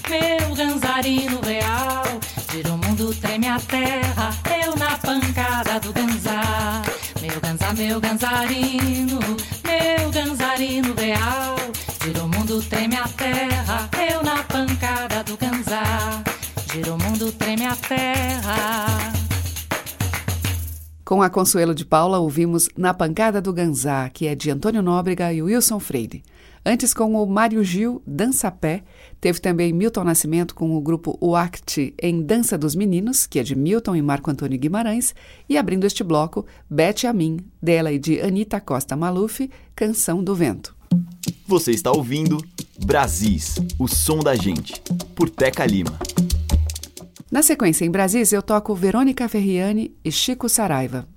meu 0.09 0.55
ganzarino 0.55 1.41
real. 1.41 2.03
Gira 2.51 2.73
o 2.73 2.77
mundo, 2.77 3.13
treme 3.19 3.47
a 3.49 3.59
terra, 3.59 4.29
eu 4.63 4.75
na 4.77 4.97
pancada 4.97 5.77
do 5.81 5.91
ganzá. 5.91 6.83
Meu 7.21 7.41
ganzá, 7.41 7.73
meu 7.73 7.99
ganzarino, 7.99 9.19
meu 9.65 10.09
ganzarino 10.11 10.93
real. 10.93 11.57
Gira 12.07 12.23
o 12.23 12.29
mundo, 12.29 12.61
treme 12.61 12.95
a 12.95 13.05
terra, 13.05 13.89
eu 14.09 14.23
na 14.23 14.41
pancada 14.41 15.25
do 15.25 15.35
ganzá. 15.35 16.23
Gira 16.71 16.93
o 16.93 16.97
mundo, 16.97 17.33
treme 17.33 17.65
a 17.65 17.75
terra. 17.75 18.85
Com 21.03 21.21
a 21.21 21.29
Consuelo 21.29 21.75
de 21.75 21.83
Paula, 21.83 22.19
ouvimos 22.19 22.69
Na 22.77 22.93
Pancada 22.93 23.41
do 23.41 23.51
Ganzá, 23.51 24.09
que 24.09 24.25
é 24.25 24.35
de 24.35 24.49
Antônio 24.49 24.81
Nóbrega 24.81 25.33
e 25.33 25.41
Wilson 25.41 25.81
Freire. 25.81 26.23
Antes, 26.65 26.93
com 26.93 27.13
o 27.13 27.25
Mário 27.25 27.61
Gil, 27.61 28.01
Dança 28.07 28.49
Pé. 28.49 28.85
Teve 29.19 29.41
também 29.41 29.73
Milton 29.73 30.05
Nascimento 30.05 30.55
com 30.55 30.77
o 30.77 30.81
grupo 30.81 31.17
Uact 31.21 31.93
em 32.01 32.21
Dança 32.21 32.57
dos 32.57 32.73
Meninos, 32.73 33.27
que 33.27 33.37
é 33.37 33.43
de 33.43 33.53
Milton 33.53 33.97
e 33.97 34.01
Marco 34.01 34.31
Antônio 34.31 34.57
Guimarães. 34.57 35.13
E 35.49 35.57
abrindo 35.57 35.83
este 35.83 36.05
bloco, 36.05 36.45
Bete 36.69 37.05
a 37.05 37.11
Mim, 37.11 37.39
dela 37.61 37.91
e 37.91 37.99
de 37.99 38.21
Anita 38.21 38.61
Costa 38.61 38.95
Maluf, 38.95 39.49
Canção 39.75 40.23
do 40.23 40.33
Vento. 40.33 40.76
Você 41.47 41.71
está 41.71 41.93
ouvindo 41.93 42.37
Brasis, 42.83 43.55
o 43.79 43.87
som 43.87 44.19
da 44.19 44.35
gente, 44.35 44.81
por 45.15 45.29
Teca 45.29 45.65
Lima. 45.65 45.97
Na 47.31 47.41
sequência, 47.41 47.85
em 47.85 47.89
Brasis, 47.89 48.33
eu 48.33 48.41
toco 48.41 48.75
Verônica 48.75 49.29
Ferriani 49.29 49.95
e 50.03 50.11
Chico 50.11 50.49
Saraiva. 50.49 51.07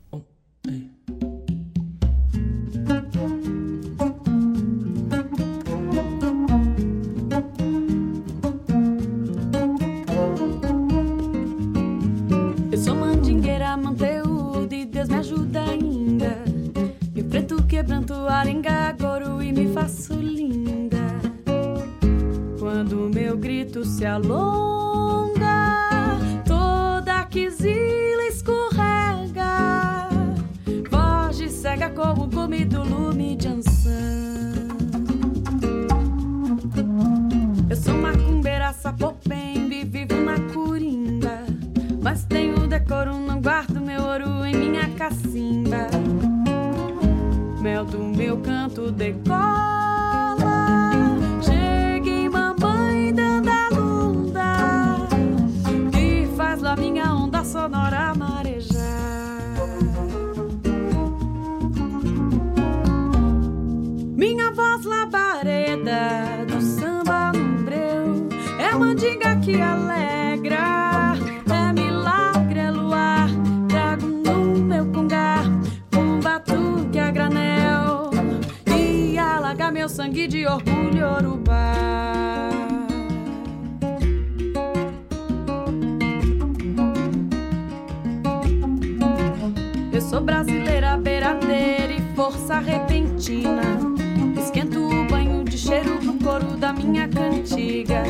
Minha 96.91 97.09
cantiga. 97.09 98.03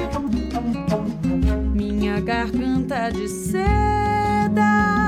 Minha 1.74 2.20
garganta 2.20 3.10
de 3.10 3.28
seda 3.28 4.99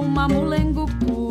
uma 0.00 0.28
mulengo 0.28 0.86
pura. 0.98 1.23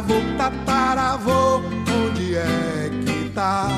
Tataravô, 0.00 0.14
tataravô, 0.38 1.56
onde 1.92 2.34
é 2.34 2.90
que 3.04 3.28
tá? 3.34 3.68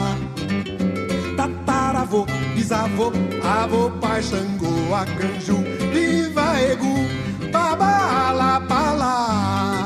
tataravô, 1.37 2.27
bisavô, 2.55 3.13
avô, 3.43 3.91
pai, 4.01 4.23
Xangô, 4.23 4.95
Acanju, 4.95 5.65
viva 5.93 6.61
Egu, 6.61 7.09
baba, 7.51 8.29
alapala. 8.29 9.82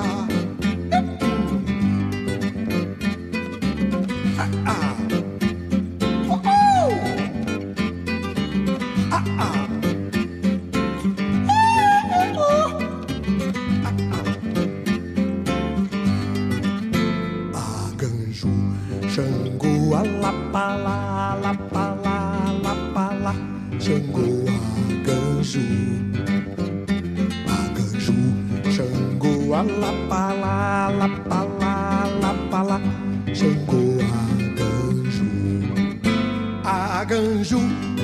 Aganju, 37.06 37.60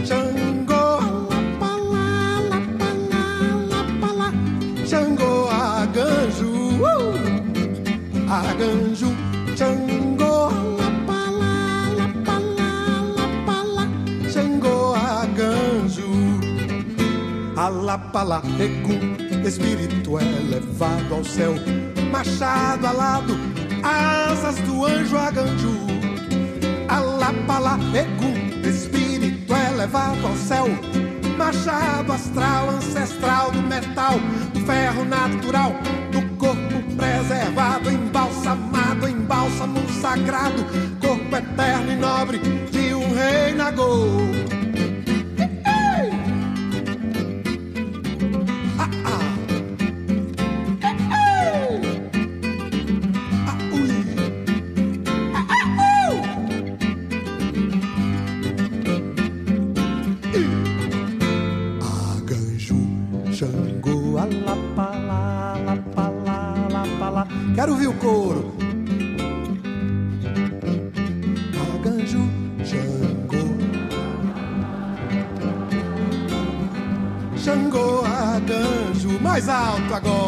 Xangô, 0.07 0.85
alapala, 1.03 2.07
alapala, 2.39 3.23
alapala, 3.51 4.29
Xangô, 4.87 5.49
aganju, 5.51 6.51
uh! 6.79 7.11
aganju, 8.31 9.11
Xangô, 9.59 10.35
alapala, 10.55 11.51
alapala, 11.87 12.69
alapala, 13.03 13.85
Xangô, 14.31 14.95
aganju, 14.95 16.11
alapala, 17.57 18.41
Egum, 18.61 19.03
espírito 19.45 20.21
elevado 20.21 21.15
ao 21.15 21.25
céu, 21.25 21.55
machado 22.13 22.87
alado, 22.87 23.35
asas 23.83 24.59
do 24.61 24.87
anjo 24.87 25.19
aganju, 25.19 25.75
alapala, 26.89 27.81
espírito 27.93 28.52
elevado 29.83 30.29
ao 30.29 30.37
céu, 30.37 30.67
machado 31.37 32.13
astral, 32.13 32.71
ancestral 32.71 33.51
do 33.51 33.63
metal, 33.63 34.15
do 34.55 34.61
ferro 34.61 35.05
natural, 35.05 35.73
do 36.13 36.23
corpo 36.37 36.95
preservado, 36.97 37.91
embalsamado, 37.91 39.09
em 39.09 39.17
bálsamo 39.17 39.81
sagrado, 40.01 40.65
corpo 41.01 41.37
eterno 41.37 41.93
e 41.93 41.97
nobre 41.97 42.39
de 42.71 42.95
um 42.95 43.13
rei 43.13 43.55
Nagô. 43.55 44.62
Alto 79.73 79.95
agora. 79.95 80.22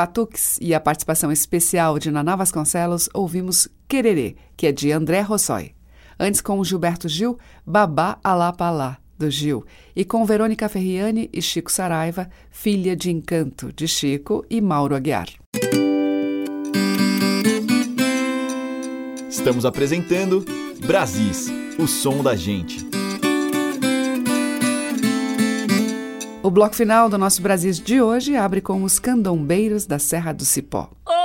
Barbatuques 0.00 0.56
e 0.62 0.74
a 0.74 0.80
participação 0.80 1.30
especial 1.30 1.98
de 1.98 2.10
Naná 2.10 2.34
Vasconcelos, 2.34 3.10
ouvimos 3.12 3.68
Quererê, 3.86 4.34
que 4.56 4.66
é 4.66 4.72
de 4.72 4.90
André 4.92 5.20
Rossoi. 5.20 5.72
Antes, 6.18 6.40
com 6.40 6.62
Gilberto 6.64 7.06
Gil, 7.06 7.38
Babá 7.66 8.18
Alá 8.24 8.50
Palá, 8.50 8.96
do 9.18 9.30
Gil. 9.30 9.62
E 9.94 10.02
com 10.02 10.24
Verônica 10.24 10.68
Ferriani 10.70 11.28
e 11.32 11.42
Chico 11.42 11.70
Saraiva, 11.70 12.30
Filha 12.50 12.96
de 12.96 13.10
Encanto, 13.10 13.70
de 13.74 13.86
Chico 13.86 14.42
e 14.48 14.58
Mauro 14.60 14.94
Aguiar. 14.94 15.28
Estamos 19.28 19.66
apresentando 19.66 20.44
Brasis, 20.86 21.50
o 21.78 21.86
som 21.86 22.22
da 22.22 22.34
gente. 22.34 22.89
O 26.42 26.50
bloco 26.50 26.74
final 26.74 27.10
do 27.10 27.18
nosso 27.18 27.42
Brasis 27.42 27.78
de 27.78 28.00
hoje 28.00 28.34
abre 28.34 28.62
com 28.62 28.82
os 28.82 28.98
candombeiros 28.98 29.84
da 29.84 29.98
Serra 29.98 30.32
do 30.32 30.42
Cipó. 30.42 30.88
Oiê, 31.06 31.19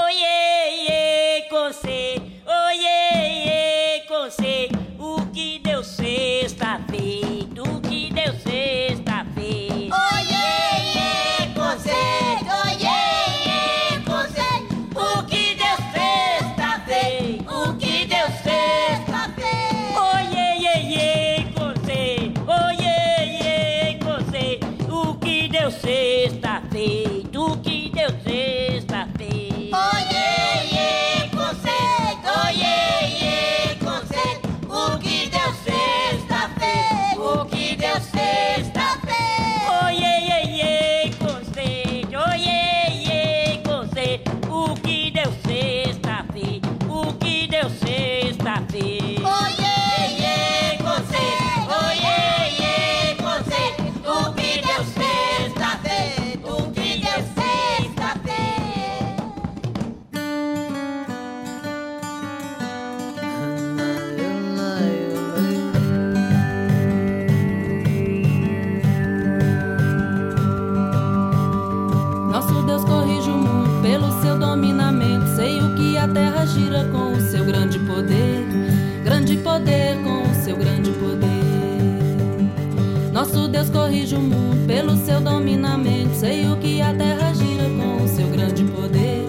Nosso 83.15 83.47
Deus 83.47 83.69
corrige 83.69 84.13
o 84.13 84.19
mundo 84.19 84.67
pelo 84.67 84.97
seu 84.97 85.21
dominamento. 85.21 86.13
Sei 86.15 86.51
o 86.51 86.57
que 86.57 86.81
a 86.81 86.93
terra 86.93 87.33
gira 87.33 87.63
com 87.63 88.03
o 88.03 88.07
seu 88.09 88.27
grande 88.27 88.65
poder. 88.65 89.25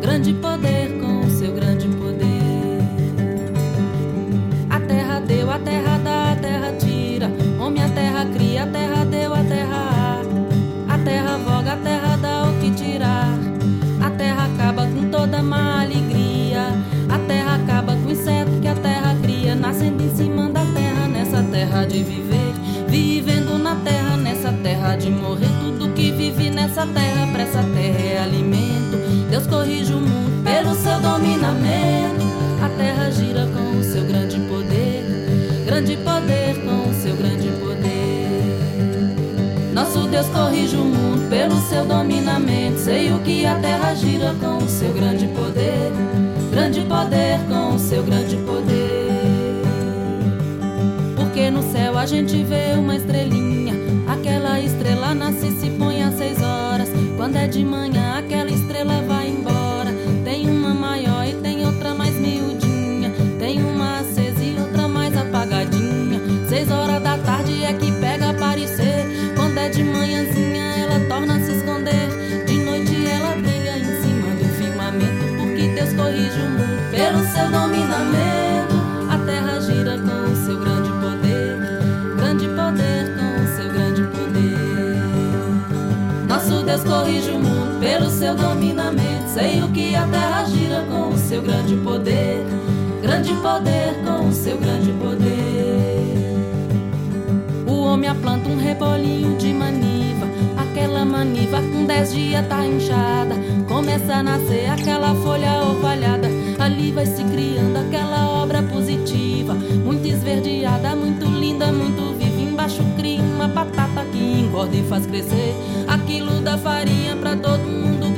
Grande 0.00 0.32
poder 0.32 0.98
com 0.98 1.26
o 1.26 1.30
seu 1.30 1.52
grande 1.52 1.86
poder. 1.88 2.80
A 4.70 4.80
terra 4.80 5.20
deu, 5.20 5.50
a 5.50 5.58
terra 5.58 5.98
dá, 5.98 6.32
a 6.32 6.36
terra 6.36 6.72
tira. 6.78 7.30
Homem, 7.60 7.84
a 7.84 7.90
terra 7.90 8.24
cria, 8.32 8.62
a 8.62 8.66
terra 8.66 9.04
deu, 9.04 9.34
a 9.34 9.44
terra 9.44 10.22
há. 10.88 10.94
A 10.94 10.98
terra 10.98 11.36
voga, 11.36 11.74
a 11.74 11.76
terra 11.76 12.16
dá 12.16 12.48
o 12.48 12.60
que 12.62 12.70
tirar. 12.70 13.28
A 14.00 14.08
terra 14.08 14.46
acaba 14.46 14.86
com 14.86 15.10
toda 15.10 15.42
má 15.42 15.82
alegria. 15.82 16.62
A 17.10 17.18
terra 17.18 17.56
acaba 17.56 17.94
com 17.94 18.08
o 18.08 18.10
inseto 18.10 18.58
que 18.62 18.68
a 18.68 18.74
terra 18.74 19.14
cria. 19.20 19.54
Nascendo 19.54 20.02
em 20.02 20.16
cima 20.16 20.48
da 20.48 20.64
terra, 20.64 21.08
nessa 21.08 21.42
terra 21.42 21.84
de 21.84 22.02
viver. 22.02 22.47
Vivendo 22.88 23.58
na 23.58 23.76
terra, 23.76 24.16
nessa 24.16 24.52
terra 24.52 24.96
de 24.96 25.10
morrer. 25.10 25.48
Tudo 25.60 25.92
que 25.92 26.10
vive 26.10 26.50
nessa 26.50 26.86
terra, 26.86 27.26
pra 27.32 27.42
essa 27.42 27.62
terra 27.62 27.98
é 27.98 28.18
alimento. 28.22 28.96
Deus 29.30 29.46
corrige 29.46 29.92
o 29.92 30.00
mundo 30.00 30.42
pelo 30.42 30.74
seu 30.74 30.98
dominamento. 31.00 32.26
A 32.62 32.68
terra 32.70 33.10
gira 33.10 33.46
com 33.46 33.78
o 33.78 33.84
seu 33.84 34.04
grande 34.04 34.40
poder. 34.40 35.04
Grande 35.66 35.96
poder 35.98 36.56
com 36.64 36.90
o 36.90 36.94
seu 36.94 37.14
grande 37.14 37.48
poder. 37.60 37.78
Nosso 39.74 40.08
Deus 40.08 40.26
corrige 40.28 40.76
o 40.76 40.84
mundo 40.84 41.28
pelo 41.28 41.56
seu 41.68 41.84
dominamento. 41.84 42.78
Sei 42.78 43.12
o 43.12 43.18
que 43.20 43.44
a 43.44 43.54
terra 43.56 43.94
gira 43.94 44.34
com 44.40 44.56
o 44.56 44.68
seu 44.68 44.92
grande 44.92 45.28
poder. 45.28 45.92
Grande 46.50 46.80
poder 46.80 47.38
com 47.48 47.76
o 47.76 47.78
seu 47.78 48.02
grande 48.02 48.27
a 51.98 52.06
gente 52.06 52.44
vê 52.44 52.74
uma 52.78 52.94
estrelinha. 52.94 53.74
Aquela 54.06 54.60
estrela 54.60 55.14
nasce 55.14 55.48
e 55.48 55.50
se 55.50 55.70
põe 55.70 56.02
às 56.02 56.14
seis 56.14 56.40
horas. 56.40 56.88
Quando 57.16 57.34
é 57.34 57.48
de 57.48 57.64
manhã, 57.64 58.18
aquela 58.18 58.48
estrela 58.48 59.02
vai 59.02 59.28
embora. 59.28 59.92
Tem 60.24 60.48
uma 60.48 60.72
maior 60.72 61.26
e 61.26 61.34
tem 61.34 61.66
outra 61.66 61.94
mais 61.94 62.14
miudinha. 62.14 63.10
Tem 63.40 63.60
uma 63.60 63.98
acesa 63.98 64.44
e 64.44 64.56
outra 64.60 64.86
mais 64.86 65.16
apagadinha. 65.16 66.20
Seis 66.48 66.70
horas 66.70 67.02
da 67.02 67.18
tarde 67.18 67.64
é 67.64 67.72
que 67.72 67.90
pega 67.90 68.30
aparecer. 68.30 69.04
Quando 69.34 69.58
é 69.58 69.68
de 69.68 69.82
manhãzinha, 69.82 70.64
ela 70.76 71.00
torna 71.08 71.34
a 71.34 71.40
se 71.40 71.50
esconder. 71.50 72.44
De 72.46 72.54
noite 72.62 73.06
ela 73.08 73.34
brilha 73.34 73.76
em 73.76 74.02
cima 74.02 74.36
do 74.36 74.44
firmamento. 74.56 75.36
Porque 75.36 75.68
Deus 75.74 75.92
corrige 75.94 76.40
o 76.40 76.50
mundo 76.50 76.90
pelo 76.92 77.26
seu 77.26 77.50
dominamento. 77.50 77.77
Grande 91.68 91.76
poder. 91.84 92.46
Grande 93.02 93.34
poder 93.34 93.94
com 94.02 94.28
o 94.28 94.32
seu 94.32 94.56
grande 94.56 94.90
poder. 94.92 96.08
O 97.66 97.82
homem 97.82 98.08
aplanta 98.08 98.48
um 98.48 98.56
rebolinho 98.56 99.36
de 99.36 99.52
maniva. 99.52 100.26
Aquela 100.56 101.04
maniva 101.04 101.60
com 101.60 101.84
dez 101.84 102.14
dias 102.14 102.46
tá 102.48 102.64
inchada. 102.64 103.34
Começa 103.68 104.14
a 104.14 104.22
nascer 104.22 104.70
aquela 104.70 105.14
folha 105.16 105.62
orvalhada. 105.62 106.28
Ali 106.58 106.90
vai 106.90 107.04
se 107.04 107.22
criando 107.22 107.76
aquela 107.76 108.42
obra 108.42 108.62
positiva. 108.62 109.52
Muito 109.52 110.06
esverdeada, 110.08 110.96
muito 110.96 111.26
linda, 111.26 111.70
muito 111.70 112.16
viva. 112.18 112.40
Embaixo 112.40 112.82
cria 112.96 113.20
uma 113.20 113.46
batata 113.46 114.06
que 114.10 114.18
engorda 114.18 114.74
e 114.74 114.82
faz 114.84 115.04
crescer. 115.04 115.54
Aquilo 115.86 116.40
da 116.40 116.56
farinha 116.56 117.14
pra 117.16 117.36
todo 117.36 117.60
mundo 117.60 118.17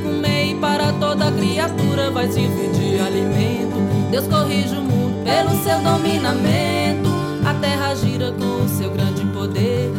toda 1.01 1.31
criatura 1.31 2.11
vai 2.11 2.31
servir 2.31 2.69
de 2.73 2.99
alimento. 2.99 3.75
Deus 4.11 4.27
corrige 4.27 4.75
o 4.75 4.83
mundo 4.83 5.23
pelo 5.23 5.49
seu 5.63 5.79
dominamento. 5.81 7.09
A 7.43 7.55
terra 7.55 7.95
gira 7.95 8.31
com 8.31 8.63
o 8.63 8.69
seu 8.69 8.91
grande 8.91 9.25
poder, 9.25 9.91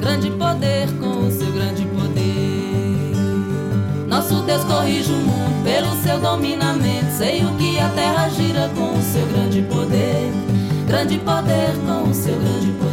grande 0.00 0.28
poder 0.32 0.88
com 0.98 1.28
o 1.28 1.30
seu 1.30 1.52
grande 1.52 1.84
poder. 1.84 3.14
Nosso 4.08 4.42
Deus 4.42 4.64
corrige 4.64 5.12
o 5.12 5.16
mundo 5.16 5.62
pelo 5.62 5.94
seu 6.02 6.18
dominamento. 6.18 7.12
Sei 7.16 7.44
o 7.44 7.54
que 7.56 7.78
a 7.78 7.88
terra 7.90 8.28
gira 8.30 8.68
com 8.74 8.98
o 8.98 9.02
seu 9.02 9.24
grande 9.26 9.62
poder, 9.62 10.32
grande 10.88 11.16
poder 11.18 11.76
com 11.86 12.10
o 12.10 12.12
seu 12.14 12.34
grande 12.34 12.72
poder. 12.72 12.89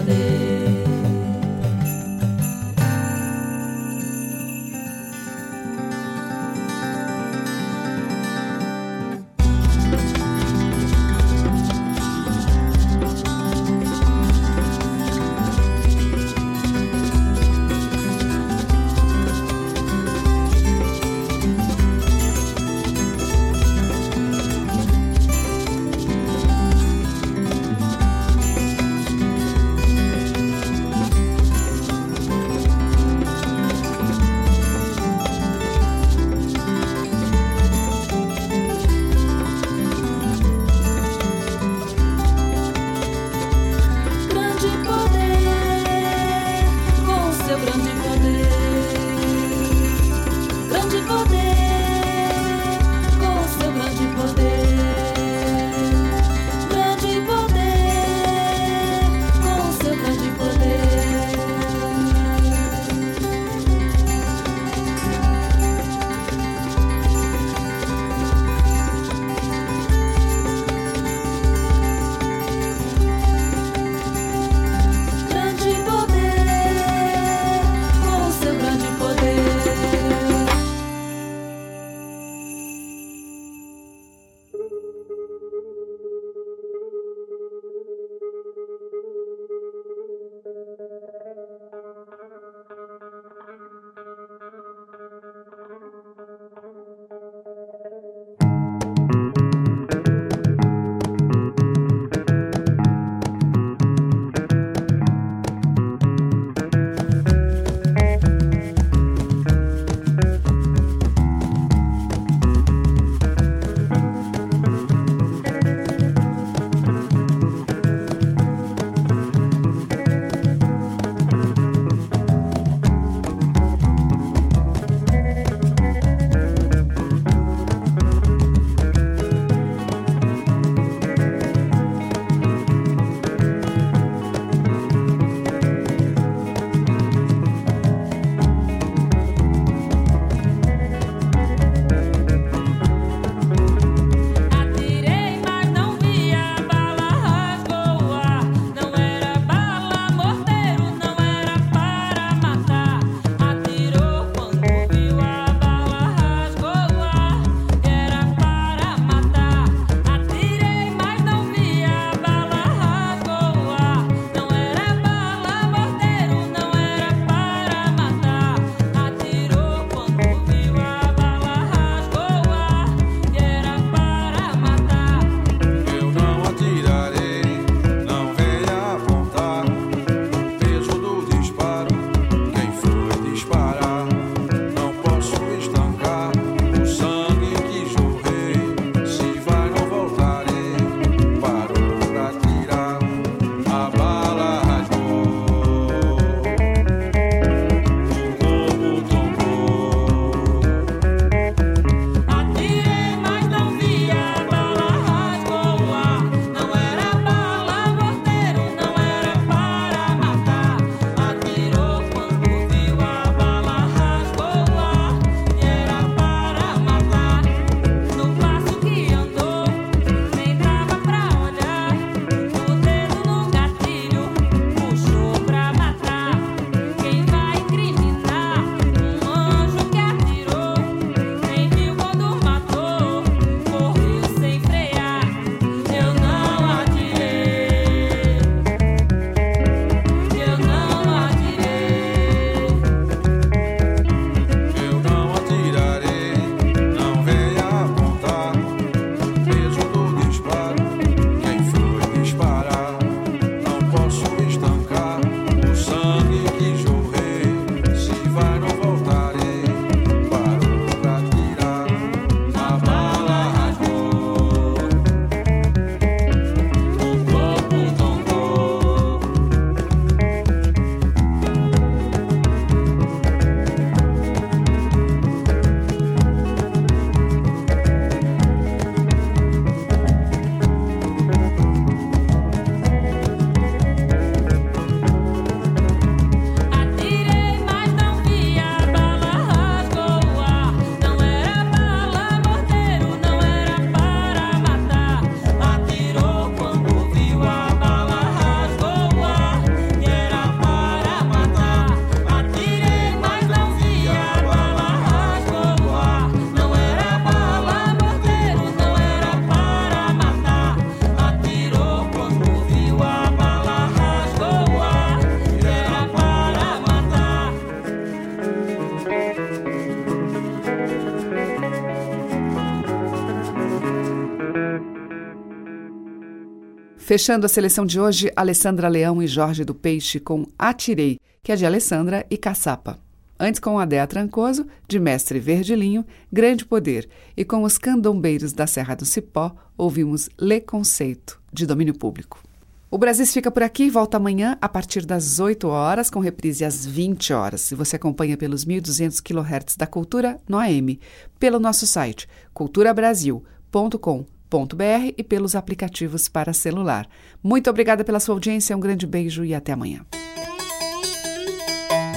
Fechando 327.08 327.45
a 327.45 327.49
seleção 327.49 327.86
de 327.86 328.01
hoje, 328.01 328.30
Alessandra 328.36 328.89
Leão 328.89 329.24
e 329.24 329.28
Jorge 329.28 329.64
do 329.64 329.74
Peixe 329.74 330.20
com 330.20 330.45
Atirei, 330.60 331.18
que 331.41 331.53
é 331.53 331.55
de 331.55 331.66
Alessandra 331.66 332.26
e 332.30 332.36
Caçapa. 332.36 332.99
Antes 333.39 333.62
com 333.62 333.80
Adéa 333.80 334.05
Trancoso, 334.05 334.68
de 334.89 334.99
Mestre 334.99 335.39
Verdilinho, 335.39 336.05
Grande 336.30 336.66
Poder, 336.66 337.08
e 337.38 337.45
com 337.45 337.64
os 337.64 337.78
candombeiros 337.78 338.51
da 338.51 338.68
Serra 338.68 338.93
do 338.93 339.05
Cipó, 339.05 339.55
ouvimos 339.78 340.28
Le 340.38 340.60
Conceito, 340.60 341.39
de 341.49 341.66
domínio 341.66 341.97
público. 341.97 342.43
O 342.91 342.97
Brasis 342.97 343.32
fica 343.32 343.49
por 343.49 343.64
aqui 343.64 343.84
e 343.84 343.89
volta 343.89 344.18
amanhã 344.18 344.58
a 344.60 344.68
partir 344.68 345.05
das 345.05 345.39
8 345.39 345.66
horas, 345.66 346.10
com 346.10 346.20
reprise 346.20 346.66
às 346.66 346.86
20 346.86 347.32
horas. 347.32 347.72
E 347.72 347.76
você 347.76 347.95
acompanha 347.95 348.36
pelos 348.36 348.66
1.200 348.66 349.22
kHz 349.22 349.78
da 349.78 349.88
Cultura 349.88 350.41
no 350.45 350.58
AM, 350.58 350.99
pelo 351.39 351.58
nosso 351.58 351.88
site 351.88 352.28
culturabrasil.com.br 352.53 354.37
www.brasil.br 354.50 355.14
e 355.18 355.24
pelos 355.24 355.56
aplicativos 355.56 356.28
para 356.28 356.54
celular. 356.54 357.08
Muito 357.43 357.70
obrigada 357.70 358.04
pela 358.04 358.20
sua 358.20 358.36
audiência, 358.36 358.76
um 358.76 358.80
grande 358.80 359.06
beijo 359.06 359.43
e 359.43 359.54
até 359.54 359.74
amanhã. 359.74 360.06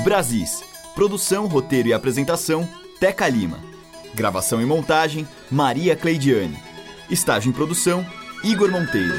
Brasis. 0.05 0.63
Produção, 0.95 1.47
roteiro 1.47 1.89
e 1.89 1.93
apresentação, 1.93 2.69
Teca 2.99 3.29
Lima. 3.29 3.61
Gravação 4.15 4.61
e 4.61 4.67
montagem, 4.67 5.27
Maria 5.51 5.95
Cleidiane. 5.95 6.59
Estágio 7.09 7.51
em 7.51 7.53
produção, 7.53 8.05
Igor 8.43 8.71
Monteiro. 8.71 9.15